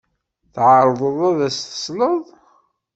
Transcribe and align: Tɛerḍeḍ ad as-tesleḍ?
Tɛerḍeḍ 0.53 1.19
ad 1.29 1.39
as-tesleḍ? 1.47 2.21